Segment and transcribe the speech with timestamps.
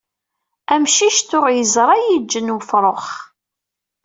[0.73, 3.05] Amcic tuɣ yeẓṛa yiǧen wefṛux.